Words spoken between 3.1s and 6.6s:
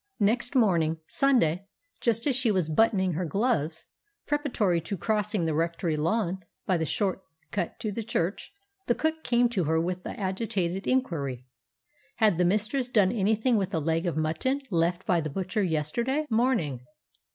her gloves, preparatory to crossing the rectory lawn